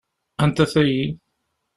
[0.43, 1.03] Anta tagi?